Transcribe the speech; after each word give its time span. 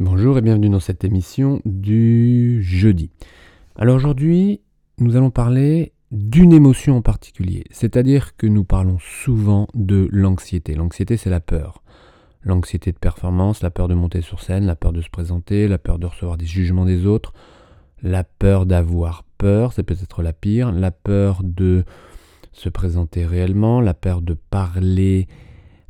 Bonjour 0.00 0.38
et 0.38 0.42
bienvenue 0.42 0.68
dans 0.68 0.78
cette 0.78 1.02
émission 1.02 1.60
du 1.64 2.62
jeudi. 2.62 3.10
Alors 3.74 3.96
aujourd'hui, 3.96 4.60
nous 4.98 5.16
allons 5.16 5.32
parler 5.32 5.92
d'une 6.12 6.52
émotion 6.52 6.98
en 6.98 7.02
particulier, 7.02 7.64
c'est-à-dire 7.72 8.36
que 8.36 8.46
nous 8.46 8.62
parlons 8.62 8.98
souvent 9.00 9.66
de 9.74 10.08
l'anxiété. 10.12 10.76
L'anxiété, 10.76 11.16
c'est 11.16 11.30
la 11.30 11.40
peur. 11.40 11.82
L'anxiété 12.44 12.92
de 12.92 12.96
performance, 12.96 13.60
la 13.60 13.70
peur 13.70 13.88
de 13.88 13.94
monter 13.94 14.20
sur 14.20 14.40
scène, 14.40 14.66
la 14.66 14.76
peur 14.76 14.92
de 14.92 15.02
se 15.02 15.10
présenter, 15.10 15.66
la 15.66 15.78
peur 15.78 15.98
de 15.98 16.06
recevoir 16.06 16.36
des 16.36 16.46
jugements 16.46 16.84
des 16.84 17.04
autres, 17.04 17.32
la 18.00 18.22
peur 18.22 18.66
d'avoir 18.66 19.24
peur, 19.36 19.72
c'est 19.72 19.82
peut-être 19.82 20.22
la 20.22 20.32
pire, 20.32 20.70
la 20.70 20.92
peur 20.92 21.40
de 21.42 21.84
se 22.52 22.68
présenter 22.68 23.26
réellement, 23.26 23.80
la 23.80 23.94
peur 23.94 24.22
de 24.22 24.34
parler 24.34 25.26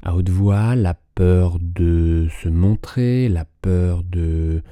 à 0.02 0.14
haute 0.14 0.30
voix, 0.30 0.77
la 0.77 0.95
peur 1.19 1.59
de 1.61 2.29
se 2.30 2.48
montrer, 2.48 3.29
la 3.29 3.45
peur 3.45 4.05
de 4.05 4.62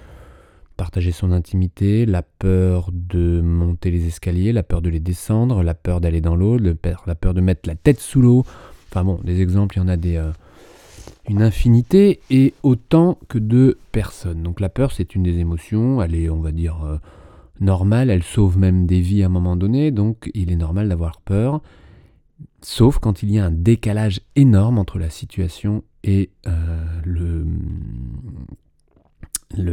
partager 0.76 1.10
son 1.10 1.32
intimité, 1.32 2.06
la 2.06 2.22
peur 2.22 2.90
de 2.92 3.40
monter 3.40 3.90
les 3.90 4.06
escaliers, 4.06 4.52
la 4.52 4.62
peur 4.62 4.80
de 4.80 4.88
les 4.88 5.00
descendre, 5.00 5.64
la 5.64 5.74
peur 5.74 6.00
d'aller 6.00 6.20
dans 6.20 6.36
l'eau, 6.36 6.56
la 6.56 7.14
peur 7.16 7.34
de 7.34 7.40
mettre 7.40 7.68
la 7.68 7.74
tête 7.74 7.98
sous 7.98 8.22
l'eau. 8.22 8.44
Enfin 8.88 9.02
bon, 9.02 9.18
des 9.24 9.40
exemples, 9.40 9.76
il 9.76 9.80
y 9.80 9.82
en 9.82 9.88
a 9.88 9.96
des, 9.96 10.18
euh, 10.18 10.30
une 11.28 11.42
infinité 11.42 12.20
et 12.30 12.54
autant 12.62 13.18
que 13.26 13.38
de 13.38 13.76
personnes. 13.90 14.44
Donc 14.44 14.60
la 14.60 14.68
peur, 14.68 14.92
c'est 14.92 15.16
une 15.16 15.24
des 15.24 15.40
émotions, 15.40 16.00
elle 16.00 16.14
est, 16.14 16.30
on 16.30 16.42
va 16.42 16.52
dire, 16.52 16.80
euh, 16.84 16.98
normale, 17.58 18.08
elle 18.08 18.22
sauve 18.22 18.56
même 18.56 18.86
des 18.86 19.00
vies 19.00 19.24
à 19.24 19.26
un 19.26 19.30
moment 19.30 19.56
donné, 19.56 19.90
donc 19.90 20.30
il 20.32 20.52
est 20.52 20.56
normal 20.56 20.88
d'avoir 20.88 21.20
peur, 21.22 21.60
sauf 22.62 22.98
quand 22.98 23.24
il 23.24 23.32
y 23.32 23.40
a 23.40 23.46
un 23.46 23.50
décalage 23.50 24.20
énorme 24.36 24.78
entre 24.78 25.00
la 25.00 25.10
situation 25.10 25.82
et 26.06 26.30
euh, 26.46 27.00
le, 27.04 27.44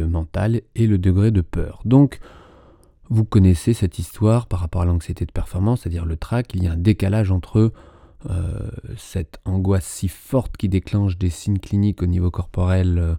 mental 0.08 0.60
et 0.74 0.86
le 0.86 0.98
degré 0.98 1.30
de 1.30 1.40
peur. 1.40 1.80
Donc, 1.84 2.18
vous 3.08 3.24
connaissez 3.24 3.72
cette 3.72 3.98
histoire 3.98 4.46
par 4.46 4.60
rapport 4.60 4.82
à 4.82 4.84
l'anxiété 4.84 5.24
de 5.24 5.32
performance, 5.32 5.82
c'est-à-dire 5.82 6.04
le 6.04 6.16
trac, 6.16 6.52
il 6.54 6.64
y 6.64 6.66
a 6.66 6.72
un 6.72 6.76
décalage 6.76 7.30
entre 7.30 7.72
euh, 8.28 8.70
cette 8.96 9.40
angoisse 9.44 9.86
si 9.86 10.08
forte 10.08 10.56
qui 10.56 10.68
déclenche 10.68 11.16
des 11.18 11.30
signes 11.30 11.58
cliniques 11.58 12.02
au 12.02 12.06
niveau 12.06 12.30
corporel 12.30 13.16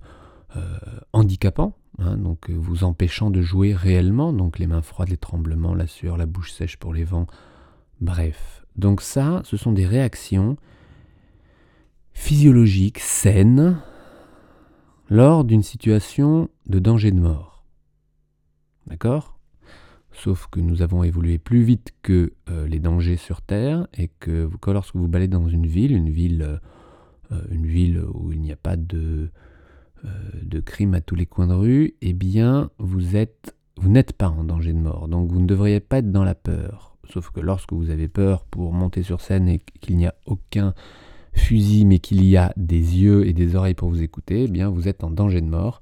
euh, 0.57 0.77
handicapants, 1.13 1.77
hein, 2.00 2.17
donc 2.17 2.50
vous 2.50 2.83
empêchant 2.83 3.29
de 3.31 3.41
jouer 3.41 3.73
réellement, 3.73 4.33
donc 4.33 4.59
les 4.59 4.67
mains 4.67 4.81
froides, 4.81 5.09
les 5.09 5.17
tremblements, 5.17 5.73
la 5.73 5.88
sueur, 5.88 6.17
la 6.17 6.25
bouche 6.25 6.52
sèche 6.52 6.77
pour 6.77 6.94
les 6.94 7.03
vents, 7.05 7.27
bref. 8.02 8.66
Donc 8.75 9.02
ça, 9.02 9.41
ce 9.45 9.55
sont 9.55 9.72
des 9.72 9.85
réactions 9.85 10.57
physiologiques 12.16 12.99
saines 12.99 13.77
lors 15.09 15.44
d'une 15.44 15.61
situation 15.61 16.49
de 16.66 16.80
danger 16.80 17.11
de 17.11 17.19
mort. 17.19 17.63
D'accord? 18.88 19.38
Sauf 20.11 20.47
que 20.47 20.59
nous 20.59 20.81
avons 20.81 21.03
évolué 21.03 21.38
plus 21.38 21.61
vite 21.61 21.94
que 22.02 22.33
euh, 22.49 22.67
les 22.67 22.80
dangers 22.80 23.17
sur 23.17 23.41
Terre 23.41 23.88
et 23.94 24.09
que, 24.19 24.49
lorsque 24.67 24.95
vous 24.95 25.07
baladez 25.07 25.27
dans 25.27 25.47
une 25.47 25.67
ville, 25.67 25.91
une 25.91 26.09
ville, 26.09 26.59
euh, 27.31 27.41
une 27.52 27.67
ville 27.67 28.02
où 28.13 28.31
il 28.31 28.39
n'y 28.39 28.52
a 28.52 28.55
pas 28.55 28.77
de, 28.77 29.29
euh, 30.05 30.09
de 30.41 30.59
crime 30.61 30.94
à 30.94 31.02
tous 31.02 31.16
les 31.16 31.25
coins 31.25 31.47
de 31.47 31.53
rue, 31.53 31.95
eh 32.02 32.13
bien 32.13 32.72
vous 32.79 33.17
êtes, 33.17 33.55
vous 33.77 33.89
n'êtes 33.89 34.13
pas 34.13 34.29
en 34.29 34.45
danger 34.45 34.72
de 34.72 34.79
mort. 34.79 35.09
Donc 35.09 35.29
vous 35.31 35.41
ne 35.41 35.47
devriez 35.47 35.81
pas 35.81 35.97
être 35.97 36.11
dans 36.11 36.23
la 36.23 36.35
peur. 36.35 36.97
Sauf 37.09 37.29
que 37.29 37.41
lorsque 37.41 37.73
vous 37.73 37.89
avez 37.89 38.07
peur 38.07 38.45
pour 38.45 38.73
monter 38.73 39.03
sur 39.03 39.19
scène 39.22 39.50
et 39.50 39.59
qu'il 39.81 39.97
n'y 39.97 40.07
a 40.07 40.16
aucun 40.25 40.73
fusil 41.36 41.86
mais 41.86 42.00
qu'il 42.00 42.25
y 42.25 42.38
a 42.38 42.53
des 42.58 42.75
yeux 42.75 43.28
et 43.28 43.33
des 43.33 43.55
oreilles 43.55 43.73
pour 43.73 43.89
vous 43.89 44.02
écouter, 44.02 44.44
eh 44.44 44.47
bien 44.47 44.69
vous 44.69 44.88
êtes 44.88 45.03
en 45.03 45.11
danger 45.11 45.41
de 45.41 45.47
mort. 45.47 45.81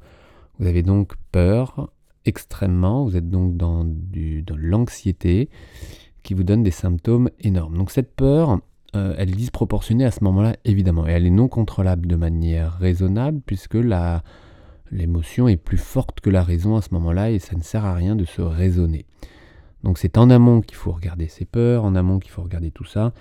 Vous 0.59 0.68
avez 0.68 0.84
donc 0.84 1.14
peur 1.32 1.90
extrêmement, 2.26 3.04
vous 3.04 3.18
êtes 3.18 3.30
donc 3.30 3.58
dans, 3.58 3.86
l'anxiété 4.56 5.50
qui 6.22 6.34
vous 6.34 6.44
donne 6.44 6.64
des 6.64 6.72
symptômes 6.72 7.30
énormes. 7.42 7.78
Donc 7.78 7.92
cette 7.92 8.16
peur, 8.16 8.59
euh, 8.96 9.16
elle 9.18 9.30
est 9.30 9.36
disproportionnée 9.36 10.06
à 10.06 10.12
ce 10.12 10.24
moment-là, 10.24 10.56
évidemment, 10.63 11.08
et 11.08 11.12
elle 11.12 11.25
est 11.25 11.31
non 11.31 11.47
contrôlable 11.47 12.08
de 12.08 12.16
manière 12.16 12.78
raisonnable, 12.78 13.42
puisque 13.46 13.78
l'émotion 14.92 15.47
est 15.47 15.58
plus 15.58 15.78
forte 15.78 16.22
que 16.22 16.30
la 16.30 16.44
raison 16.44 16.78
à 16.78 16.81
ce 16.81 16.94
moment-là, 16.94 17.31
et 17.31 17.40
ça 17.40 17.56
ne 17.56 17.62
sert 17.62 17.84
à 17.84 17.94
rien 17.94 18.16
de 18.16 18.25
se 18.25 18.42
raisonner. 18.42 19.06
Donc 19.84 19.97
c'est 19.97 20.18
en 20.18 20.30
amont 20.30 20.62
qu'il 20.62 20.78
faut 20.78 20.92
regarder 20.92 21.28
ses 21.28 21.46
peurs, 21.46 21.84
en 21.84 21.96
amont 21.96 22.19
qu'il 22.19 22.31
faut 22.31 22.44
regarder 22.44 22.72
tout 22.72 22.86
ça, 22.86 23.12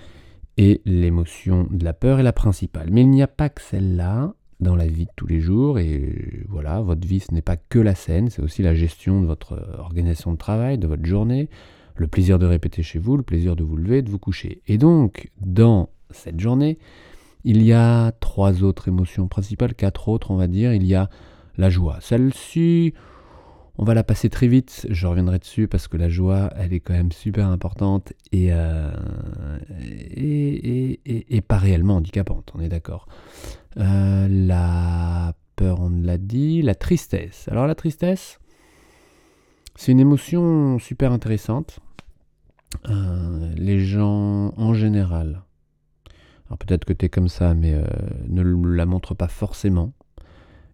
et 0.58 0.80
l'émotion 0.84 1.66
de 1.70 1.84
la 1.84 1.92
peur 1.92 2.20
est 2.20 2.24
la 2.24 2.32
principale. 2.32 2.88
Mais 2.90 3.02
il 3.02 3.10
n'y 3.10 3.22
a 3.22 3.28
pas 3.28 3.48
que 3.48 3.62
celle-là 3.62 4.34
dans 4.60 4.76
la 4.76 4.86
vie 4.86 5.06
de 5.06 5.10
tous 5.16 5.26
les 5.26 5.40
jours, 5.40 5.78
et 5.80 6.44
voilà, 6.48 6.80
votre 6.80 7.06
vie 7.06 7.20
ce 7.20 7.34
n'est 7.34 7.42
pas 7.42 7.56
que 7.56 7.80
la 7.80 7.96
scène, 7.96 8.30
c'est 8.30 8.42
aussi 8.42 8.62
la 8.62 8.74
gestion 8.74 9.20
de 9.20 9.26
votre 9.26 9.60
organisation 9.78 10.30
de 10.32 10.36
travail, 10.36 10.78
de 10.78 10.86
votre 10.86 11.04
journée, 11.04 11.48
le 11.96 12.06
plaisir 12.06 12.38
de 12.38 12.46
répéter 12.46 12.82
chez 12.82 13.00
vous, 13.00 13.16
le 13.16 13.24
plaisir 13.24 13.56
de 13.56 13.64
vous 13.64 13.76
lever, 13.76 14.02
de 14.02 14.10
vous 14.10 14.20
coucher. 14.20 14.62
Et 14.68 14.78
donc, 14.78 15.30
dans 15.40 15.88
cette 16.10 16.38
journée, 16.38 16.78
il 17.44 17.62
y 17.62 17.72
a 17.72 18.12
trois 18.12 18.62
autres 18.62 18.86
émotions 18.86 19.26
principales, 19.26 19.74
quatre 19.74 20.08
autres 20.08 20.30
on 20.30 20.36
va 20.36 20.46
dire, 20.46 20.72
il 20.72 20.86
y 20.86 20.94
a 20.94 21.10
la 21.56 21.68
joie. 21.68 21.98
Celle-ci, 22.00 22.94
on 23.78 23.84
va 23.84 23.94
la 23.94 24.04
passer 24.04 24.28
très 24.28 24.48
vite, 24.48 24.86
je 24.90 25.06
reviendrai 25.06 25.38
dessus 25.38 25.66
parce 25.66 25.88
que 25.88 25.96
la 25.96 26.10
joie, 26.10 26.50
elle 26.56 26.74
est 26.74 26.80
quand 26.80 26.92
même 26.92 27.12
super 27.12 27.48
importante 27.48 28.12
et, 28.30 28.48
euh, 28.52 28.90
pas 31.48 31.56
réellement 31.56 31.96
handicapante, 31.96 32.52
on 32.54 32.60
est 32.60 32.68
d'accord. 32.68 33.08
Euh, 33.78 34.28
la 34.28 35.34
peur, 35.56 35.80
on 35.80 35.90
l'a 35.90 36.18
dit, 36.18 36.62
la 36.62 36.74
tristesse. 36.74 37.48
Alors 37.48 37.66
la 37.66 37.74
tristesse, 37.74 38.38
c'est 39.74 39.92
une 39.92 40.00
émotion 40.00 40.78
super 40.78 41.10
intéressante. 41.12 41.80
Euh, 42.88 43.52
les 43.56 43.80
gens 43.80 44.52
en 44.56 44.74
général, 44.74 45.42
alors 46.46 46.58
peut-être 46.58 46.84
que 46.84 46.92
tu 46.92 47.06
es 47.06 47.08
comme 47.08 47.28
ça, 47.28 47.54
mais 47.54 47.74
ne 48.28 48.42
la 48.74 48.84
montrent 48.84 49.14
pas 49.14 49.28
forcément. 49.28 49.92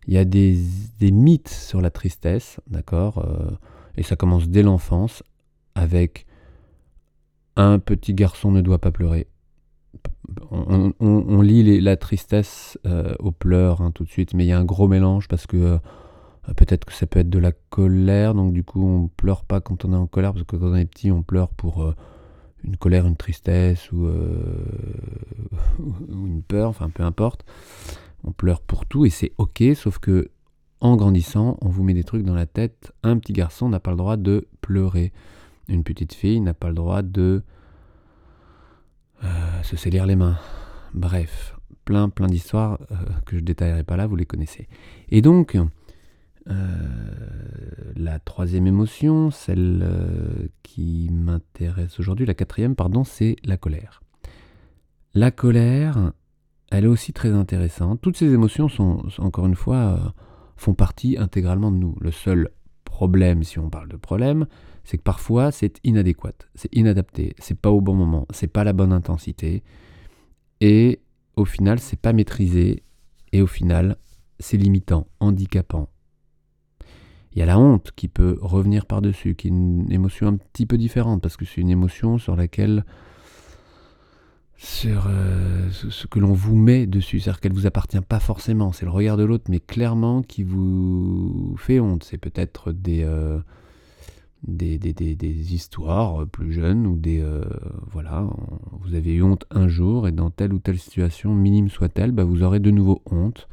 Il 0.09 0.15
y 0.15 0.19
a 0.19 0.25
des, 0.25 0.57
mythes 1.03 1.51
sur 1.51 1.83
la 1.83 1.91
tristesse, 1.91 2.61
d'accord 2.67 3.19
euh, 3.19 3.51
Et 3.99 4.03
ça 4.03 4.17
commence 4.17 4.49
dès 4.49 4.63
l'enfance 4.63 5.23
avec 5.75 6.27
un 7.57 7.79
petit 7.79 8.15
garçon 8.15 8.51
ne 8.51 8.63
doit 8.63 8.79
pas 8.79 8.91
pleurer. 8.91 9.27
On, 10.51 11.43
lit 11.43 11.81
la 11.83 11.97
tristesse 11.99 12.79
euh, 12.87 13.15
aux 13.19 13.33
pleurs 13.33 13.83
hein, 13.83 13.91
tout 13.91 14.05
de 14.05 14.09
suite, 14.09 14.33
mais 14.33 14.47
il 14.47 14.49
y 14.49 14.53
a 14.53 14.59
un 14.59 14.65
gros 14.65 14.89
mélange 14.89 15.29
parce 15.29 15.47
que 15.47 15.57
euh, 15.57 15.79
peut-être 16.57 16.87
que 16.87 16.95
ça 16.95 17.07
peut 17.07 17.21
être 17.21 17.31
de 17.31 17.39
la 17.39 17.53
colère, 17.53 18.35
donc 18.35 18.55
du 18.55 18.65
coup 18.65 18.83
on 18.83 19.09
pleure 19.09 19.45
pas 19.45 19.61
quand 19.61 19.85
on 19.85 19.93
est 19.93 19.97
en 19.97 20.07
colère, 20.07 20.33
parce 20.33 20.45
que 20.45 20.57
quand 20.57 20.69
on 20.69 20.75
est 20.75 20.87
petit 20.87 21.11
on 21.11 21.23
pleure 21.23 21.51
pour 21.51 21.95
une 22.65 22.79
colère, 22.79 23.07
une 23.07 23.17
tristesse 23.17 23.93
ou, 23.93 24.09
une 26.09 26.43
peur, 26.43 26.71
enfin 26.71 26.89
peu 26.89 27.03
importe 27.03 27.45
on 28.25 28.33
pleure 28.33 28.61
pour 28.61 28.87
tout 28.87 29.05
et 29.05 29.11
c'est 29.11 29.33
ok, 29.39 29.63
sauf 29.75 29.99
que 29.99 30.31
en 30.81 30.97
grandissant, 30.97 31.59
on 31.61 31.69
vous 31.69 31.83
met 31.83 31.95
des 31.95 32.05
trucs 32.05 32.23
dans 32.23 32.35
la 32.35 32.47
tête. 32.47 32.93
Un 33.03 33.19
petit 33.19 33.33
garçon 33.33 33.69
n'a 33.69 33.81
pas 33.81 33.91
le 33.91 33.97
droit 33.97 34.17
de 34.17 34.47
pleurer. 34.61 35.13
Une 35.69 35.83
petite 35.83 36.15
fille 36.15 36.41
n'a 36.41 36.55
pas 36.55 36.69
le 36.69 36.75
droit 36.75 37.03
de 37.03 37.43
euh, 39.25 39.63
se 39.65 39.77
salir 39.77 40.07
les 40.07 40.15
mains. 40.15 40.39
Bref, 40.95 41.57
plein 41.85 42.09
plein 42.09 42.29
d'histoires 42.29 42.79
euh, 42.93 42.95
que 43.27 43.37
je 43.37 43.43
détaillerai 43.43 43.83
pas 43.83 43.97
là, 43.97 44.07
vous 44.07 44.15
les 44.15 44.25
connaissez. 44.25 44.69
Et 45.09 45.21
donc, 45.21 45.59
euh, 46.49 46.55
la 47.97 48.21
troisième 48.21 48.69
émotion, 48.69 49.33
celle 49.33 50.49
qui 50.63 51.11
m'intéresse 51.13 51.99
aujourd'hui, 51.99 52.25
la 52.25 52.35
quatrième, 52.35 52.77
pardon, 52.77 53.03
c'est 53.03 53.35
la 53.45 53.57
colère. 53.57 54.01
La 55.15 55.33
colère, 55.33 56.13
elle 56.71 56.85
est 56.85 56.89
aussi 56.89 57.13
très 57.13 57.33
intéressante. 57.33 58.01
Toutes 58.01 58.17
ces 58.17 58.33
émotions 58.33 58.69
sont, 58.69 59.03
encore 59.19 59.47
une 59.47 59.55
fois, 59.55 59.77
euh, 59.77 60.09
font 60.57 60.75
partie 60.75 61.17
intégralement 61.19 61.71
de 61.71 61.77
nous. 61.77 61.97
Le 62.01 62.11
seul 62.11 62.51
problème, 62.85 63.43
si 63.43 63.59
on 63.59 63.71
parle 63.71 63.89
de 63.89 63.97
problème, 63.97 64.47
c'est 64.85 64.97
que 64.97 65.03
parfois 65.03 65.53
c'est 65.53 65.79
inadéquat, 65.85 66.33
c'est 66.55 66.75
inadapté, 66.75 67.35
c'est 67.39 67.59
pas 67.59 67.71
au 67.71 67.81
bon 67.81 67.95
moment, 67.95 68.27
c'est 68.31 68.49
pas 68.49 68.65
la 68.65 68.73
bonne 68.73 68.93
intensité, 68.93 69.63
et 70.63 71.01
au 71.37 71.45
final 71.45 71.79
c'est 71.79 72.01
pas 72.01 72.15
maîtrisé, 72.15 72.83
et 73.33 73.43
au 73.43 73.47
final 73.47 73.99
c'est 74.41 74.57
limitant, 74.57 75.07
handicapant. 75.21 75.91
Il 77.33 77.39
y 77.39 77.43
a 77.43 77.47
la 77.47 77.59
honte 77.59 77.93
qui 77.95 78.09
peut 78.09 78.39
revenir 78.41 78.87
par-dessus, 78.87 79.35
qui 79.35 79.49
est 79.49 79.51
une 79.51 79.93
émotion 79.93 80.29
un 80.29 80.37
petit 80.37 80.65
peu 80.65 80.79
différente, 80.79 81.21
parce 81.21 81.37
que 81.37 81.45
c'est 81.45 81.61
une 81.61 81.71
émotion 81.71 82.17
sur 82.17 82.35
laquelle 82.35 82.85
sur 84.59 85.07
euh, 85.07 85.71
ce 85.71 86.07
que 86.09 86.19
l'on 86.19 86.33
vous 86.33 86.57
met 86.57 86.87
dessus. 86.87 87.21
C'est-à-dire 87.21 87.41
qu'elle 87.41 87.53
ne 87.53 87.57
vous 87.57 87.67
appartient 87.67 88.01
pas 88.01 88.19
forcément. 88.19 88.73
C'est 88.73 88.85
le 88.85 88.91
regard 88.91 89.17
de 89.17 89.23
l'autre, 89.23 89.45
mais 89.49 89.61
clairement 89.61 90.23
qui 90.23 90.43
vous 90.43 91.55
fait 91.57 91.79
honte. 91.79 92.03
C'est 92.03 92.19
peut-être 92.19 92.73
des, 92.73 93.05
euh, 93.05 93.39
des, 94.43 94.77
des, 94.79 94.93
des, 94.93 95.55
histoires 95.55 96.27
plus 96.27 96.53
jeunes 96.53 96.89
ou 96.89 96.97
des. 96.97 97.21
Euh, 97.21 97.45
voilà, 97.93 98.27
vous 98.73 98.95
avez 98.97 99.15
eu 99.15 99.23
honte 99.23 99.47
un 99.53 99.69
jour 99.69 100.09
et 100.09 100.13
dans 100.13 100.31
telle 100.31 100.53
ou 100.53 100.59
telle 100.59 100.79
situation, 100.79 101.33
minime 101.37 101.69
soit-elle, 101.69 102.11
bah, 102.11 102.25
vous 102.25 102.43
aurez 102.43 102.59
de 102.59 102.73
nouveau 102.73 103.01
honte, 103.07 103.49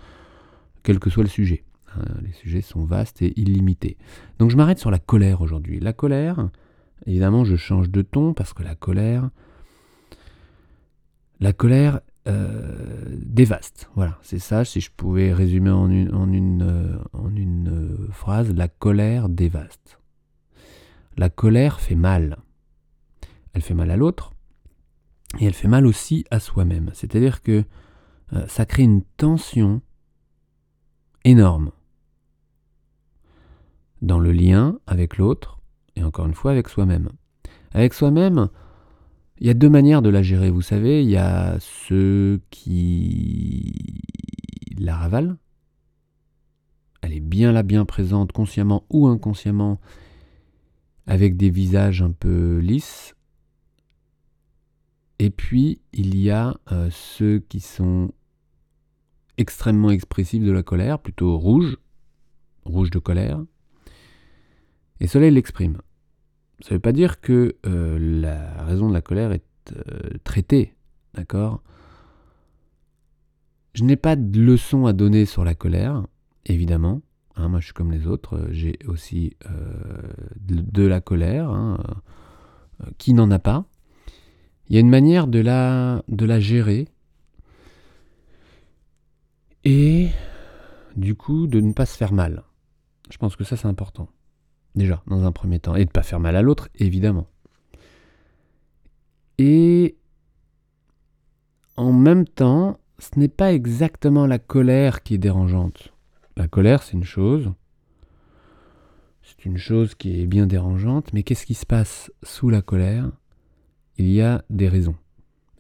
quel 0.82 0.98
que 0.98 1.12
soit 1.12 1.24
le 1.24 1.30
sujet. 1.30 1.64
hein, 1.96 2.04
les 2.24 2.32
sujets 2.32 2.62
sont 2.62 2.84
vastes 2.84 3.22
et 3.22 3.40
illimités. 3.40 3.96
Donc 4.40 4.50
je 4.50 4.58
m'arrête 4.58 4.80
sur 4.80 4.90
la 4.90 5.00
colère 5.00 5.42
aujourd'hui. 5.42 5.80
La 5.80 5.94
colère, 5.94 6.50
évidemment, 7.06 7.44
je 7.44 7.56
change 7.58 7.92
de 7.92 8.02
ton 8.02 8.34
parce 8.34 8.54
que 8.54 8.64
la 8.64 8.74
colère, 8.74 9.30
la 11.40 11.54
colère 11.54 12.02
euh, 12.28 13.06
dévaste. 13.18 13.90
Voilà, 13.96 14.18
c'est 14.24 14.40
ça. 14.40 14.66
Si 14.66 14.82
je 14.82 14.90
pouvais 14.90 15.32
résumer 15.32 15.70
en 15.70 15.90
une, 15.90 16.62
euh, 16.64 16.98
euh, 17.14 18.08
phrase, 18.12 18.52
la 18.52 18.68
colère 18.68 19.30
dévaste. 19.30 20.00
La 21.18 21.30
colère 21.30 21.80
fait 21.80 21.96
mal. 21.96 22.38
Elle 23.54 23.62
fait 23.62 23.76
mal 23.76 23.92
à 23.92 23.96
l'autre 23.96 24.34
et 25.40 25.46
elle 25.46 25.54
fait 25.54 25.68
mal 25.68 25.86
aussi 25.86 26.26
à 26.32 26.40
soi-même. 26.40 26.90
C'est-à-dire 26.94 27.42
que 27.42 27.64
ça 28.48 28.66
crée 28.66 28.84
une 28.84 29.04
tension 29.04 29.82
énorme 31.24 31.72
dans 34.02 34.20
le 34.20 34.32
lien 34.32 34.78
avec 34.88 35.18
l'autre 35.18 35.60
et 35.96 36.04
encore 36.04 36.26
une 36.26 36.34
fois 36.34 36.52
avec 36.52 36.68
soi-même. 36.68 37.10
Avec 37.72 37.94
soi-même, 37.94 38.50
il 39.40 39.48
y 39.48 39.50
a 39.50 39.54
deux 39.54 39.70
manières 39.70 40.02
de 40.02 40.10
la 40.10 40.22
gérer, 40.22 40.50
vous 40.50 40.62
savez. 40.62 41.04
Il 41.04 41.10
y 41.10 41.18
a 41.18 41.58
ceux 41.60 42.42
qui 42.50 44.02
la 44.78 44.96
ravalent. 44.96 45.38
Elle 47.02 47.14
est 47.14 47.20
bien 47.20 47.52
là, 47.52 47.64
bien 47.64 47.86
présente, 47.86 48.32
consciemment 48.32 48.86
ou 48.90 49.08
inconsciemment, 49.08 49.80
avec 51.06 51.38
des 51.38 51.50
visages 51.50 52.02
un 52.02 52.12
peu 52.12 52.58
lisses. 52.58 53.16
Et 55.20 55.30
puis, 55.30 55.82
il 55.94 56.18
y 56.18 56.30
a 56.30 56.58
euh, 56.72 56.90
ceux 56.92 57.40
qui 57.40 57.60
sont 57.60 58.12
extrêmement 59.38 59.92
expressifs 59.92 60.44
de 60.44 60.52
la 60.52 60.64
colère, 60.64 61.00
plutôt 61.00 61.38
rouge, 61.38 61.78
rouge 62.66 62.90
de 62.90 63.00
colère. 63.00 63.44
Et 65.00 65.08
cela, 65.08 65.28
il 65.28 65.34
l'exprime. 65.34 65.78
Ça 66.62 66.70
ne 66.72 66.76
veut 66.76 66.82
pas 66.82 66.94
dire 66.94 67.20
que 67.20 67.58
euh, 67.66 67.98
la 68.00 68.64
raison 68.64 68.88
de 68.88 68.94
la 68.94 69.02
colère 69.02 69.32
est 69.32 69.44
euh, 69.76 70.18
traitée, 70.24 70.74
d'accord? 71.14 71.62
Je 73.74 73.84
n'ai 73.84 73.98
pas 73.98 74.16
de 74.16 74.40
leçon 74.40 74.86
à 74.86 74.94
donner 74.94 75.26
sur 75.26 75.44
la 75.44 75.54
colère, 75.54 76.06
évidemment. 76.46 77.02
Hein, 77.36 77.50
moi, 77.50 77.60
je 77.60 77.66
suis 77.66 77.74
comme 77.74 77.92
les 77.92 78.08
autres. 78.08 78.48
J'ai 78.52 78.80
aussi 78.88 79.36
euh, 79.50 80.02
de, 80.40 80.84
la 80.84 81.02
colère. 81.02 81.50
Hein, 81.50 81.78
qui 82.98 83.14
n'en 83.14 83.32
a 83.32 83.40
pas 83.40 83.66
Il 84.70 84.76
y 84.76 84.78
a 84.78 84.82
une 84.82 84.90
manière 84.90 85.28
de 85.28 85.40
la, 85.40 86.04
de 86.08 86.26
la 86.26 86.40
gérer. 86.40 86.88
Et 89.66 90.10
du 90.96 91.16
coup, 91.16 91.48
de 91.48 91.60
ne 91.60 91.74
pas 91.74 91.86
se 91.86 91.98
faire 91.98 92.14
mal. 92.14 92.44
Je 93.10 93.18
pense 93.18 93.36
que 93.36 93.44
ça, 93.44 93.58
c'est 93.58 93.68
important 93.68 94.08
déjà, 94.76 95.02
dans 95.08 95.24
un 95.24 95.32
premier 95.32 95.60
temps, 95.60 95.76
et 95.76 95.86
de 95.86 95.90
ne 95.90 95.94
pas 95.94 96.04
faire 96.04 96.20
mal 96.20 96.36
à 96.36 96.42
l'autre, 96.42 96.70
évidemment. 96.76 97.28
Et 99.38 99.96
en 101.76 101.92
même 101.92 102.26
temps, 102.26 102.80
ce 103.00 103.20
n'est 103.20 103.28
pas 103.28 103.54
exactement 103.54 104.28
la 104.28 104.40
colère 104.40 105.04
qui 105.04 105.16
est 105.16 105.20
dérangeante. 105.20 105.94
La 106.38 106.48
colère, 106.48 106.84
c'est 106.84 106.94
une 106.94 107.04
chose. 107.04 107.52
C'est 109.24 109.46
une 109.46 109.58
chose 109.58 109.96
qui 109.96 110.22
est 110.22 110.28
bien 110.28 110.46
dérangeante, 110.46 111.12
mais 111.14 111.24
qu'est-ce 111.24 111.46
qui 111.46 111.56
se 111.56 111.66
passe 111.66 112.12
sous 112.24 112.50
la 112.50 112.62
colère? 112.62 113.12
Il 113.98 114.08
y 114.12 114.22
a 114.22 114.44
des 114.50 114.70
raisons. 114.70 114.96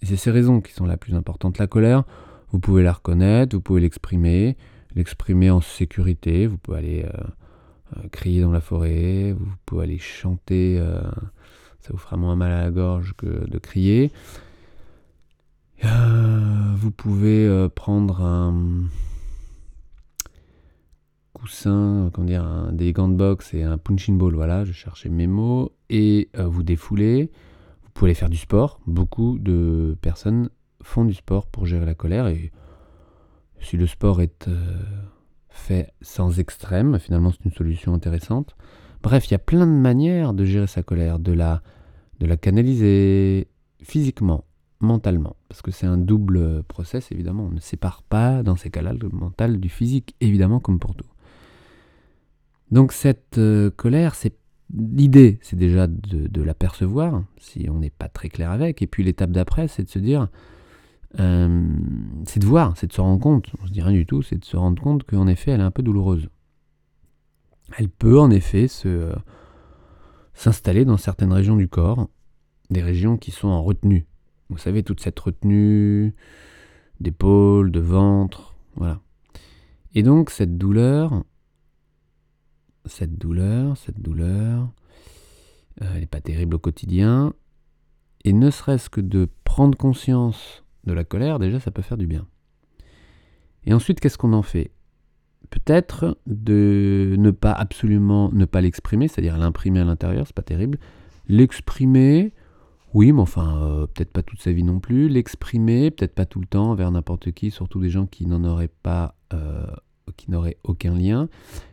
Et 0.02 0.06
c'est 0.06 0.18
ces 0.18 0.32
raisons 0.32 0.62
qui 0.62 0.72
sont 0.72 0.86
la 0.86 0.98
plus 0.98 1.16
importante. 1.16 1.58
La 1.58 1.68
colère, 1.68 2.04
vous 2.52 2.60
pouvez 2.60 2.84
la 2.84 2.94
reconnaître, 2.94 3.56
vous 3.56 3.62
pouvez 3.62 3.82
l'exprimer, 3.82 4.56
l'exprimer 4.94 5.50
en 5.50 5.62
sécurité, 5.62 6.48
vous 6.48 6.58
pouvez 6.58 6.78
aller... 6.78 7.06
Euh, 7.06 7.24
crier 8.12 8.42
dans 8.42 8.52
la 8.52 8.62
forêt, 8.62 9.34
vous 9.34 9.54
pouvez 9.66 9.84
aller 9.84 9.98
chanter, 9.98 10.78
euh, 10.80 11.02
ça 11.80 11.90
vous 11.92 11.98
fera 11.98 12.18
moins 12.18 12.36
mal 12.36 12.52
à 12.52 12.62
la 12.64 12.72
gorge 12.72 13.14
que 13.18 13.50
de 13.50 13.58
crier. 13.58 14.12
Euh, 15.84 16.74
vous 16.76 16.92
pouvez 16.92 17.68
prendre 17.76 18.22
un 18.22 18.84
coussin, 21.34 22.10
comment 22.14 22.28
dire, 22.28 22.70
des 22.72 22.92
gants 22.94 23.10
de 23.10 23.16
boxe 23.16 23.54
et 23.54 23.64
un 23.64 23.78
punching 23.78 24.18
ball, 24.18 24.36
voilà, 24.36 24.66
je 24.66 24.72
cherchais 24.72 25.10
mes 25.10 25.28
mots, 25.28 25.74
et 25.90 26.30
vous 26.38 26.64
défouler. 26.64 27.32
Vous 27.84 27.90
pouvez 27.94 28.10
aller 28.10 28.16
faire 28.16 28.30
du 28.30 28.38
sport. 28.38 28.80
Beaucoup 28.88 29.38
de 29.40 29.98
personnes 30.02 30.50
font 30.82 31.06
du 31.06 31.14
sport 31.14 31.48
pour 31.48 31.66
gérer 31.66 31.86
la 31.86 31.94
colère, 31.94 32.28
et 32.28 32.52
si 33.60 33.78
le 33.78 33.88
sport 33.88 34.22
est 34.22 34.50
fait 35.56 35.94
sans 36.02 36.40
extrême, 36.40 37.00
finalement 37.00 37.32
c'est 37.32 37.46
une 37.46 37.54
solution 37.54 37.94
intéressante. 37.94 38.56
Bref, 39.02 39.28
il 39.28 39.32
y 39.32 39.36
a 39.36 39.40
plein 39.40 39.66
de 39.66 39.72
manières 39.72 40.34
de 40.34 40.46
gérer 40.46 40.68
sa 40.68 40.84
colère, 40.84 41.20
de 41.20 41.32
la, 41.32 41.62
de 42.20 42.26
la 42.26 42.38
canaliser 42.38 43.48
physiquement, 43.82 44.46
mentalement, 44.80 45.36
parce 45.48 45.62
que 45.62 45.72
c'est 45.72 45.86
un 45.86 45.98
double 45.98 46.64
process 46.64 47.12
évidemment, 47.12 47.46
on 47.46 47.52
ne 47.52 47.60
sépare 47.60 48.04
pas 48.04 48.44
dans 48.44 48.56
ces 48.56 48.70
cas-là 48.70 48.94
le 48.94 49.10
mental 49.10 49.60
du 49.60 49.70
physique, 49.70 50.16
évidemment 50.22 50.60
comme 50.60 50.80
pour 50.80 50.96
tout. 50.96 51.08
Donc 52.72 52.92
cette 52.92 53.38
euh, 53.38 53.70
colère, 53.70 54.16
c'est 54.16 54.36
l'idée, 54.74 55.40
c'est 55.42 55.56
déjà 55.56 55.88
de, 55.88 56.28
de, 56.28 56.42
la 56.42 56.54
percevoir, 56.54 57.24
si 57.38 57.68
on 57.70 57.80
n'est 57.80 57.92
pas 57.92 58.10
très 58.10 58.30
clair 58.30 58.52
avec, 58.52 58.82
et 58.82 58.88
puis 58.88 59.04
l'étape 59.04 59.32
d'après, 59.32 59.68
c'est 59.68 59.84
de 59.84 59.90
se 59.90 60.00
dire, 60.00 60.30
euh, 61.20 61.68
c'est 62.26 62.40
de 62.40 62.46
voir, 62.46 62.74
c'est 62.76 62.88
de 62.88 62.94
se 62.94 63.02
rendre 63.02 63.22
compte, 63.22 63.52
on 63.62 63.68
se 63.68 63.72
dit 63.72 63.82
rien 63.82 63.94
du 63.94 64.06
tout, 64.06 64.22
c'est 64.22 64.38
de 64.38 64.46
se 64.46 64.58
rendre 64.58 64.82
compte 64.82 65.04
qu'en 65.04 65.28
effet 65.28 65.52
elle 65.52 65.62
est 65.62 65.64
un 65.64 65.72
peu 65.72 65.84
douloureuse. 65.84 66.30
Elle 67.78 67.90
peut 67.90 68.20
en 68.20 68.30
effet 68.30 68.68
se, 68.68 68.88
euh, 68.88 69.16
s'installer 70.34 70.86
dans 70.86 70.98
certaines 70.98 71.34
régions 71.34 71.56
du 71.56 71.68
corps, 71.68 72.10
des 72.70 72.82
régions 72.82 73.18
qui 73.18 73.32
sont 73.32 73.48
en 73.48 73.64
retenue. 73.64 74.06
Vous 74.50 74.58
savez, 74.58 74.84
toute 74.84 75.00
cette 75.00 75.20
retenue 75.20 76.14
d'épaule, 77.00 77.72
de 77.72 77.80
ventre, 77.80 78.56
voilà. 78.76 79.00
Et 79.94 80.04
donc 80.04 80.30
cette 80.30 80.58
douleur, 80.58 81.24
cette 82.86 83.18
douleur, 83.18 83.78
cette 83.78 84.02
douleur, 84.02 84.70
euh, 85.82 85.92
elle 85.94 86.02
n'est 86.02 86.06
pas 86.06 86.22
terrible 86.22 86.56
au 86.56 86.60
quotidien, 86.60 87.34
et 88.26 88.34
ne 88.34 88.50
serait-ce 88.52 88.90
que 88.90 89.02
de 89.02 89.30
prendre 89.44 89.78
conscience 89.78 90.65
de 90.86 90.94
la 90.94 91.04
colère, 91.04 91.40
déjà 91.40 91.60
ça 91.60 91.72
peut 91.72 91.82
faire 91.82 91.98
du 91.98 92.08
bien. 92.08 92.26
Et 93.66 93.74
ensuite, 93.74 94.00
qu'est-ce 94.00 94.18
qu'on 94.18 94.34
en 94.34 94.44
fait? 94.44 94.72
Peut-être 95.50 96.18
de 96.28 97.16
ne 97.18 97.32
pas 97.32 97.52
absolument 97.52 98.32
ne 98.32 98.46
pas 98.46 98.62
l'exprimer, 98.62 99.08
c'est-à-dire 99.08 99.38
l'imprimer 99.38 99.80
à 99.80 99.86
l'intérieur, 99.86 100.26
c'est 100.28 100.36
pas 100.36 100.42
terrible. 100.42 100.80
L'exprimer, 101.28 102.34
oui, 102.94 103.12
mais 103.12 103.22
enfin, 103.22 103.58
euh, 103.64 103.88
peut-être 103.88 104.12
pas 104.12 104.24
toute 104.24 104.42
sa 104.42 104.52
vie 104.52 104.64
non 104.64 104.80
plus. 104.80 105.08
L'exprimer, 105.08 105.92
peut-être 105.92 106.16
pas 106.16 106.26
tout 106.26 106.40
le 106.40 106.48
temps, 106.48 106.74
vers 106.76 106.92
n'importe 106.92 107.32
qui, 107.32 107.52
surtout 107.52 107.80
des 107.80 107.90
gens 107.90 108.06
qui 108.06 108.26
n'en 108.26 108.44
auraient 108.44 108.72
pas, 108.84 109.16
euh, 109.34 109.66
qui 110.18 110.32
n'auraient 110.32 110.58
aucun 110.64 110.96
lien. 110.96 111.30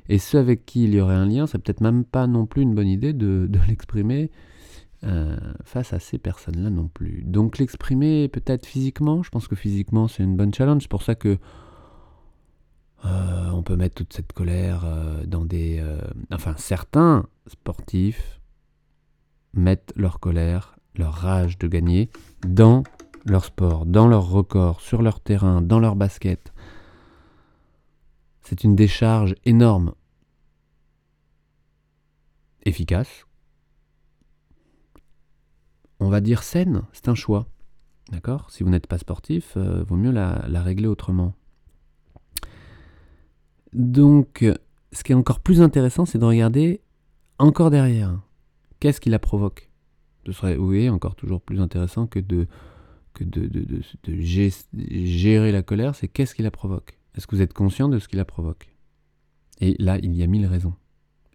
Et 0.09 0.19
ceux 0.19 0.39
avec 0.39 0.67
qui 0.67 0.85
il 0.85 0.95
y 0.95 1.01
aurait 1.01 1.15
un 1.15 1.27
lien, 1.27 1.47
c'est 1.47 1.59
peut-être 1.59 1.81
même 1.81 2.05
pas 2.05 2.27
non 2.27 2.47
plus 2.47 2.63
une 2.63 2.75
bonne 2.75 2.89
idée 2.89 3.13
de 3.13 3.49
l'exprimer 3.69 4.31
euh, 5.05 5.37
face 5.65 5.93
à 5.93 5.99
ces 5.99 6.17
personnes-là 6.19 6.71
non 6.71 6.87
plus. 6.87 7.25
Donc 7.25 7.59
l'exprimer 7.59 8.29
peut-être 8.29 8.67
physiquement, 8.67 9.25
je 9.25 9.31
pense 9.31 9.49
que 9.49 9.57
physiquement 9.57 10.07
c'est 10.07 10.23
une 10.23 10.37
bonne 10.37 10.55
challenge, 10.55 10.83
c'est 10.83 10.91
pour 10.91 11.03
ça 11.03 11.17
que 11.17 11.39
euh, 13.05 13.51
on 13.51 13.65
peut 13.65 13.75
mettre 13.75 13.97
toute 13.97 14.13
cette 14.13 14.33
colère 14.33 14.83
euh, 14.85 15.25
dans 15.27 15.45
des... 15.45 15.85
enfin 16.31 16.55
certains 16.57 17.27
sportifs 17.49 18.41
mettent 19.55 19.93
leur 19.97 20.21
colère, 20.21 20.77
leur 20.95 21.15
rage 21.15 21.59
de 21.59 21.67
gagner 21.67 22.09
dans 22.47 22.85
leur 23.25 23.45
sport, 23.45 23.87
dans 23.87 24.07
leur 24.07 24.29
record, 24.29 24.81
sur 24.81 25.03
leur 25.03 25.19
terrain, 25.19 25.63
dans 25.63 25.81
leur 25.81 25.97
basket. 25.97 26.53
C'est 28.43 28.63
une 28.65 28.77
décharge 28.77 29.35
énorme, 29.45 29.95
efficace, 32.65 33.27
on 36.03 36.09
va 36.09 36.21
dire 36.21 36.43
saine, 36.43 36.83
c'est 36.93 37.09
un 37.09 37.15
choix. 37.15 37.47
D'accord? 38.11 38.51
Si 38.51 38.63
vous 38.63 38.71
n'êtes 38.71 38.89
pas 38.89 38.99
sportif, 38.99 39.55
euh, 39.57 39.85
vaut 39.85 39.97
mieux 39.97 40.11
la, 40.11 40.63
régler 40.63 40.89
autrement. 40.89 41.35
Donc, 43.73 44.45
ce 44.93 45.05
qui 45.05 45.13
est 45.13 45.15
encore 45.15 45.41
plus 45.41 45.63
intéressant, 45.63 46.05
c'est 46.05 46.19
de 46.19 46.25
regarder 46.25 46.81
encore 47.39 47.71
derrière. 47.71 48.21
Qu'est-ce 48.81 49.01
qui 49.01 49.11
la 49.11 49.21
provoque? 49.21 49.71
Ce 50.27 50.33
serait, 50.33 50.57
oui, 50.57 50.91
encore 50.91 51.15
toujours 51.15 51.41
plus 51.41 51.61
intéressant 51.61 52.07
que 52.07 52.19
de, 52.19 52.47
que 53.15 53.25
de, 53.25 53.83
gérer 54.89 55.53
la 55.53 55.63
colère, 55.63 55.95
c'est 55.95 56.09
qu'est-ce 56.09 56.35
qui 56.35 56.43
la 56.43 56.51
provoque? 56.51 56.99
Est-ce 57.15 57.27
que 57.27 57.37
vous 57.37 57.43
êtes 57.43 57.55
conscient 57.55 57.89
de 57.89 57.99
ce 57.99 58.09
qui 58.09 58.17
la 58.17 58.25
provoque? 58.25 58.75
Et 59.61 59.77
là, 59.79 59.99
il 59.99 60.15
y 60.15 60.23
a 60.23 60.27
mille 60.27 60.47
raisons. 60.47 60.75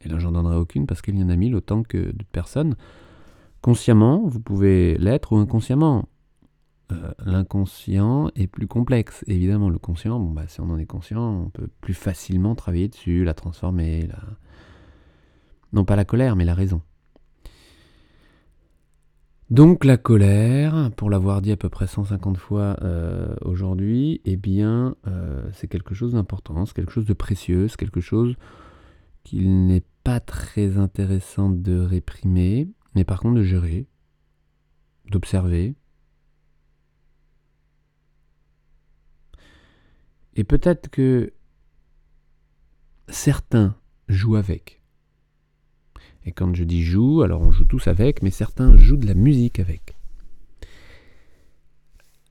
Et 0.04 0.10
là, 0.10 0.20
j'en 0.20 0.34
donnerai 0.34 0.58
aucune 0.58 0.86
parce 0.86 1.02
qu'il 1.02 1.18
y 1.18 1.24
en 1.24 1.30
a 1.30 1.36
mille 1.36 1.56
autant 1.56 1.84
que 1.84 1.98
de 1.98 2.24
personnes 2.32 2.76
Consciemment, 3.62 4.24
vous 4.28 4.40
pouvez 4.40 4.98
l'être 4.98 5.34
ou 5.34 5.38
inconsciemment. 5.38 6.08
euh, 6.92 7.12
l'inconscient 7.26 8.30
est 8.36 8.48
plus 8.48 8.68
complexe. 8.68 9.24
Évidemment, 9.28 9.70
le 9.70 9.80
conscient, 9.80 10.20
bon, 10.20 10.32
bah, 10.32 10.48
si 10.48 10.62
on 10.62 10.70
en 10.70 10.78
est 10.78 10.86
conscient, 10.86 11.22
on 11.46 11.50
peut 11.50 11.68
plus 11.82 11.94
facilement 11.94 12.56
travailler 12.56 12.88
dessus, 12.88 13.24
la 13.26 13.34
transformer, 13.34 14.08
non 15.74 15.84
pas 15.86 15.96
la 15.98 16.06
colère, 16.06 16.36
mais 16.38 16.46
la 16.46 16.54
raison. 16.54 16.82
Donc 19.50 19.86
la 19.86 19.96
colère, 19.96 20.92
pour 20.98 21.10
l'avoir 21.10 21.42
dit 21.42 21.54
à 21.54 21.58
peu 21.58 21.70
près 21.70 21.88
150 21.88 22.38
fois 22.38 22.76
euh, 22.82 23.34
aujourd'hui, 23.42 24.20
eh 24.26 24.36
bien, 24.36 24.96
euh, 25.08 25.50
c'est 25.54 25.70
quelque 25.70 25.96
chose 25.96 26.14
d'important, 26.14 26.66
c'est 26.66 26.74
quelque 26.74 26.92
chose 26.92 27.06
de 27.06 27.14
précieux, 27.14 27.70
c'est 27.70 27.78
quelque 27.78 28.02
chose 28.02 28.36
qu'il 29.24 29.66
n'est 29.66 29.84
pas 30.04 30.20
très 30.20 30.78
intéressant 30.78 31.50
de 31.50 31.80
réprimer, 31.80 32.68
mais 32.98 33.04
par 33.04 33.20
contre 33.20 33.36
de 33.36 33.44
gérer, 33.44 33.86
d'observer. 35.12 35.76
Et 40.36 40.44
peut-être 40.44 40.90
que 40.90 41.32
certains 43.08 43.78
jouent 44.08 44.36
avec. 44.36 44.82
Et 46.26 46.32
quand 46.32 46.56
je 46.56 46.64
dis 46.64 46.84
joue, 46.84 47.22
alors 47.22 47.42
on 47.42 47.52
joue 47.52 47.66
tous 47.66 47.88
avec, 47.88 48.24
mais 48.24 48.32
certains 48.32 48.76
jouent 48.78 48.98
de 48.98 49.06
la 49.06 49.14
musique 49.14 49.60
avec. 49.60 49.96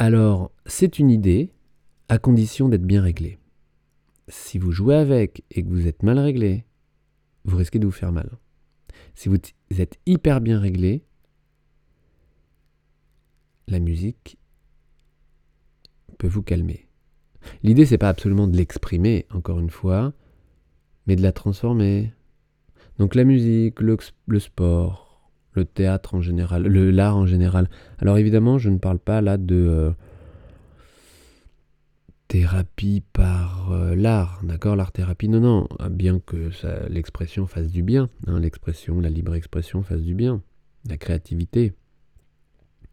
Alors, 0.01 0.51
c'est 0.67 0.99
une 0.99 1.11
idée, 1.11 1.53
à 2.09 2.19
condition 2.19 2.69
d'être 2.69 2.85
bien 2.85 3.03
réglé. 3.03 3.39
Si 4.27 4.59
vous 4.59 4.73
jouez 4.73 4.97
avec 4.97 5.45
et 5.53 5.63
que 5.63 5.69
vous 5.69 5.87
êtes 5.87 6.03
mal 6.03 6.19
réglé, 6.19 6.65
vous 7.45 7.57
risquez 7.57 7.79
de 7.79 7.87
vous 7.87 7.93
faire 7.93 8.11
mal. 8.11 8.29
Si 9.17 9.29
vous 9.29 9.39
êtes 9.79 9.99
hyper 10.05 10.41
bien 10.41 10.61
réglé, 10.61 11.03
la 13.67 13.81
musique 13.81 14.39
peut 16.19 16.29
vous 16.29 16.43
calmer. 16.43 16.87
L'idée, 17.63 17.87
c'est 17.87 17.99
pas 17.99 18.11
absolument 18.11 18.47
de 18.47 18.57
l'exprimer, 18.57 19.27
encore 19.31 19.59
une 19.59 19.71
fois, 19.71 20.13
mais 21.07 21.17
de 21.17 21.23
la 21.23 21.33
transformer. 21.33 22.13
Donc 22.99 23.15
la 23.15 23.25
musique, 23.25 23.81
le, 23.81 23.99
sport, 24.39 25.31
le 25.53 25.65
théâtre 25.65 26.15
en 26.15 26.21
général, 26.21 26.67
l'art 26.67 27.17
en 27.17 27.27
général. 27.27 27.71
Alors 27.99 28.19
évidemment, 28.19 28.59
je 28.59 28.69
ne 28.69 28.79
parle 28.79 28.99
pas 28.99 29.23
là 29.23 29.39
de 29.39 29.55
euh, 29.55 29.91
thérapie 32.29 33.03
par 33.13 33.73
euh, 33.73 33.95
l'art, 33.95 34.41
d'accord 34.43 34.77
L'art 34.77 34.93
thérapie, 34.93 35.29
non, 35.29 35.41
non, 35.41 35.69
bien 35.91 36.19
que 36.19 36.51
l'expression 36.89 37.47
fasse 37.47 37.71
du 37.71 37.83
bien, 37.83 38.11
hein, 38.27 38.41
l'expression, 38.41 39.01
la 39.01 39.11
libre 39.11 39.35
expression 39.35 39.83
fasse 39.83 40.03
du 40.03 40.15
bien, 40.15 40.43
la 40.89 40.97
créativité, 40.97 41.75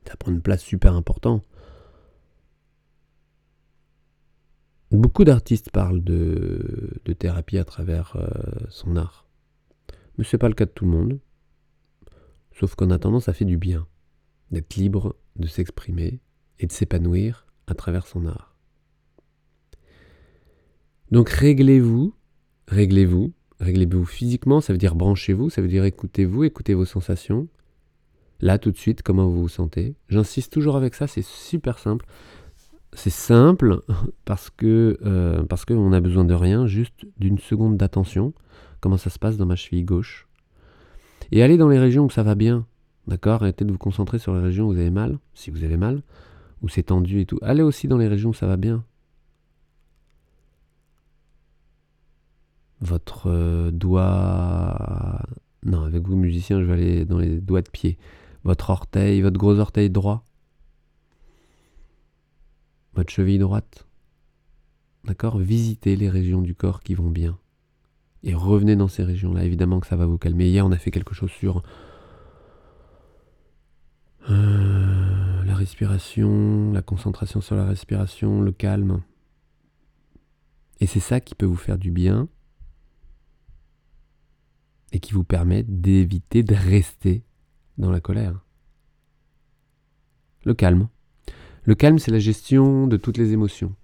ça 0.07 0.15
prend 0.17 0.31
une 0.31 0.41
place 0.41 0.61
super 0.61 0.95
importante. 0.95 1.43
Beaucoup 4.91 5.23
d'artistes 5.23 5.71
parlent 5.71 6.03
de, 6.03 7.01
thérapie 7.17 7.57
à 7.57 7.63
travers 7.63 8.15
euh, 8.15 8.27
son 8.69 8.95
art. 8.95 9.25
Mais 10.17 10.23
ce 10.23 10.35
n'est 10.35 10.39
pas 10.39 10.49
le 10.49 10.53
cas 10.53 10.65
de 10.65 10.71
tout 10.71 10.85
le 10.85 10.91
monde. 10.91 11.19
Sauf 12.51 12.75
qu'en 12.75 12.91
attendant, 12.91 13.19
ça 13.19 13.33
fait 13.33 13.45
du 13.45 13.57
bien 13.57 13.87
d'être 14.51 14.75
libre 14.75 15.15
de 15.35 15.47
s'exprimer 15.47 16.19
et 16.59 16.67
de 16.67 16.71
s'épanouir 16.71 17.47
à 17.65 17.73
travers 17.73 18.05
son 18.05 18.27
art. 18.27 18.52
Donc 21.13 21.29
réglez-vous, 21.29 22.11
réglez-vous, 22.67 23.33
réglez-vous 23.59 24.03
physiquement, 24.03 24.61
ça 24.61 24.73
veut 24.73 24.79
dire 24.79 24.95
branchez-vous, 24.95 25.51
ça 25.51 25.61
veut 25.61 25.67
dire 25.67 25.85
écoutez-vous, 25.85 26.43
écoutez 26.43 26.73
vos 26.73 26.85
sensations. 26.85 27.47
Là 28.39 28.57
tout 28.57 28.71
de 28.71 28.77
suite, 28.77 29.03
comment 29.03 29.27
vous 29.27 29.41
vous 29.41 29.47
sentez. 29.47 29.93
J'insiste 30.09 30.51
toujours 30.51 30.75
avec 30.75 30.95
ça, 30.95 31.05
c'est 31.05 31.23
super 31.23 31.77
simple. 31.77 32.07
C'est 32.93 33.11
simple 33.11 33.81
parce 34.25 34.49
que 34.49 34.97
euh, 35.05 35.43
parce 35.43 35.65
qu'on 35.65 35.93
a 35.93 36.01
besoin 36.01 36.25
de 36.25 36.33
rien, 36.33 36.65
juste 36.65 37.05
d'une 37.19 37.37
seconde 37.37 37.77
d'attention. 37.77 38.33
Comment 38.81 38.97
ça 38.97 39.11
se 39.11 39.19
passe 39.19 39.37
dans 39.37 39.45
ma 39.45 39.55
cheville 39.55 39.85
gauche? 39.85 40.27
Et 41.31 41.43
allez 41.43 41.57
dans 41.57 41.69
les 41.69 41.77
régions 41.77 42.05
où 42.05 42.09
ça 42.09 42.23
va 42.23 42.33
bien. 42.33 42.65
D'accord? 43.05 43.43
Arrêtez 43.43 43.65
de 43.65 43.71
vous 43.71 43.77
concentrer 43.77 44.17
sur 44.17 44.33
les 44.33 44.41
régions 44.41 44.65
où 44.65 44.73
vous 44.73 44.79
avez 44.79 44.89
mal, 44.89 45.19
si 45.35 45.51
vous 45.51 45.63
avez 45.63 45.77
mal, 45.77 46.01
où 46.63 46.69
c'est 46.69 46.81
tendu 46.81 47.21
et 47.21 47.27
tout. 47.27 47.37
Allez 47.43 47.61
aussi 47.61 47.87
dans 47.87 47.99
les 47.99 48.07
régions 48.07 48.31
où 48.31 48.33
ça 48.33 48.47
va 48.47 48.57
bien. 48.57 48.83
Votre 52.83 53.29
euh, 53.29 53.71
doigt. 53.71 55.21
Non, 55.65 55.83
avec 55.83 56.07
vous, 56.07 56.15
musiciens, 56.15 56.59
je 56.59 56.65
vais 56.65 56.73
aller 56.73 57.05
dans 57.05 57.17
les 57.17 57.39
doigts 57.39 57.61
de 57.61 57.69
pied. 57.69 57.97
Votre 58.43 58.69
orteil, 58.69 59.21
votre 59.21 59.37
gros 59.37 59.57
orteil 59.59 59.89
droit 59.89 60.25
votre 62.95 63.11
cheville 63.11 63.39
droite. 63.39 63.87
D'accord? 65.03 65.37
Visitez 65.37 65.95
les 65.95 66.09
régions 66.09 66.41
du 66.41 66.55
corps 66.55 66.81
qui 66.81 66.93
vont 66.93 67.09
bien. 67.09 67.37
Et 68.23 68.33
revenez 68.33 68.75
dans 68.75 68.87
ces 68.87 69.03
régions-là. 69.03 69.43
Évidemment 69.43 69.79
que 69.79 69.87
ça 69.87 69.95
va 69.95 70.05
vous 70.05 70.17
calmer. 70.17 70.49
Hier, 70.49 70.65
on 70.65 70.71
a 70.71 70.77
fait 70.77 70.91
quelque 70.91 71.13
chose 71.13 71.31
sur 71.31 71.63
euh, 74.29 75.43
la 75.43 75.55
respiration, 75.55 76.71
la 76.71 76.81
concentration 76.81 77.41
sur 77.41 77.55
la 77.55 77.65
respiration, 77.65 78.41
le 78.41 78.51
calme. 78.51 79.01
Et 80.79 80.87
c'est 80.87 81.01
ça 81.01 81.19
qui 81.19 81.35
peut 81.35 81.45
vous 81.45 81.57
faire 81.57 81.77
du 81.77 81.91
bien 81.91 82.29
et 84.93 84.99
qui 84.99 85.11
vous 85.13 85.23
permet 85.23 85.63
d'éviter 85.63 86.43
de 86.43 86.53
rester 86.53 87.23
dans 87.77 87.91
la 87.91 87.99
colère. 87.99 88.45
Le 90.45 90.53
calme. 90.53 90.87
Le 91.63 91.75
calme, 91.75 91.97
c'est 91.97 92.11
la 92.11 92.19
gestion 92.19 92.87
de 92.87 92.95
toutes 92.95 93.17
les 93.17 93.33
émotions. 93.33 93.75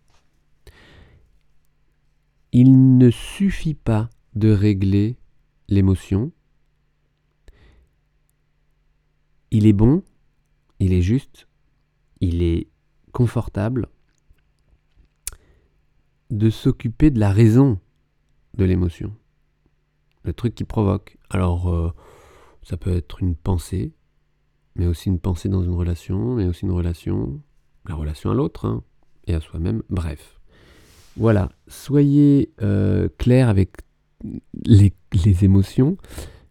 Il 2.51 2.97
ne 2.97 3.09
suffit 3.09 3.73
pas 3.73 4.09
de 4.35 4.51
régler 4.51 5.17
l'émotion. 5.67 6.31
Il 9.51 9.65
est 9.65 9.73
bon, 9.73 10.03
il 10.79 10.93
est 10.93 11.01
juste, 11.01 11.47
il 12.21 12.43
est 12.43 12.67
confortable 13.11 13.89
de 16.29 16.51
s'occuper 16.51 17.09
de 17.09 17.19
la 17.19 17.31
raison 17.31 17.79
de 18.55 18.65
l'émotion. 18.65 19.15
Le 20.23 20.33
truc 20.33 20.55
qui 20.55 20.63
provoque. 20.63 21.17
Alors, 21.29 21.69
euh, 21.69 21.93
ça 22.61 22.77
peut 22.77 22.95
être 22.95 23.21
une 23.21 23.35
pensée, 23.35 23.93
mais 24.75 24.85
aussi 24.85 25.09
une 25.09 25.19
pensée 25.19 25.49
dans 25.49 25.63
une 25.63 25.73
relation, 25.73 26.35
mais 26.35 26.45
aussi 26.45 26.65
une 26.65 26.71
relation 26.71 27.41
la 27.89 27.95
relation 27.95 28.31
à 28.31 28.33
l'autre 28.33 28.65
hein, 28.65 28.83
et 29.27 29.33
à 29.33 29.41
soi-même. 29.41 29.83
Bref. 29.89 30.39
Voilà, 31.17 31.49
soyez 31.67 32.51
euh, 32.61 33.09
clair 33.17 33.49
avec 33.49 33.71
les, 34.65 34.93
émotions. 35.43 35.97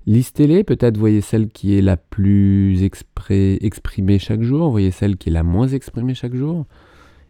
Listez-les, 0.07 0.65
peut-être 0.65 0.99
voyez 0.99 1.21
celle 1.21 1.49
qui 1.49 1.77
est 1.77 1.83
la 1.83 1.97
plus 1.97 2.83
exprimée 2.83 4.19
chaque 4.19 4.43
jour, 4.43 4.71
voyez 4.71 4.91
celle 4.91 5.17
qui 5.17 5.29
est 5.29 5.33
la 5.33 5.43
moins 5.43 5.69
exprimée 5.69 6.15
chaque 6.15 6.35
jour, 6.35 6.67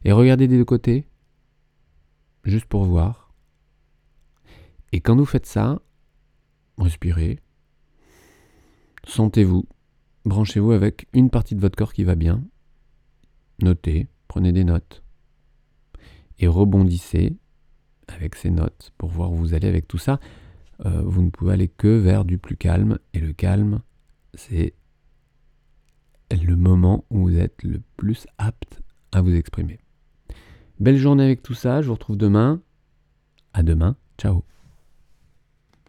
et 0.04 0.12
regardez 0.12 0.48
des 0.48 0.56
deux 0.56 0.64
côtés, 0.64 1.06
juste 2.44 2.66
pour 2.66 2.84
voir. 2.84 3.32
Et 4.92 5.00
quand 5.00 5.16
vous 5.16 5.24
faites 5.24 5.46
ça, 5.46 5.80
respirez, 6.84 7.40
sentez-vous, 9.04 9.66
branchez-vous 10.24 10.72
avec 10.72 11.08
une 11.12 11.30
partie 11.30 11.54
de 11.54 11.60
votre 11.60 11.76
corps 11.76 11.92
qui 11.92 12.04
va 12.04 12.14
bien, 12.14 12.42
Notez, 13.60 14.06
prenez 14.28 14.52
des 14.52 14.64
notes. 14.64 15.02
Et 16.38 16.46
rebondissez 16.46 17.36
avec 18.06 18.36
ces 18.36 18.50
notes 18.50 18.92
pour 18.96 19.10
voir 19.10 19.32
où 19.32 19.36
vous 19.36 19.54
allez 19.54 19.68
avec 19.68 19.88
tout 19.88 19.98
ça. 19.98 20.20
Euh, 20.86 21.02
vous 21.04 21.22
ne 21.22 21.30
pouvez 21.30 21.54
aller 21.54 21.68
que 21.68 21.98
vers 21.98 22.24
du 22.24 22.38
plus 22.38 22.56
calme. 22.56 22.98
Et 23.14 23.20
le 23.20 23.32
calme, 23.32 23.80
c'est 24.34 24.74
le 26.30 26.56
moment 26.56 27.04
où 27.10 27.22
vous 27.22 27.36
êtes 27.36 27.62
le 27.64 27.80
plus 27.96 28.26
apte 28.38 28.80
à 29.12 29.22
vous 29.22 29.34
exprimer. 29.34 29.80
Belle 30.78 30.96
journée 30.96 31.24
avec 31.24 31.42
tout 31.42 31.54
ça, 31.54 31.82
je 31.82 31.88
vous 31.88 31.94
retrouve 31.94 32.16
demain. 32.16 32.62
À 33.52 33.64
demain, 33.64 33.96
ciao 34.18 34.44